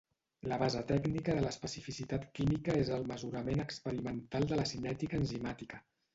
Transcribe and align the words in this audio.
La 0.51 0.55
base 0.61 0.79
tècnica 0.91 1.35
de 1.39 1.43
l'especificitat 1.43 2.25
química 2.39 2.79
és 2.85 2.91
el 2.97 3.07
mesurament 3.13 3.63
experimental 3.67 4.51
de 4.55 4.61
la 4.63 4.67
cinètica 4.73 5.23
enzimàtica. 5.23 5.85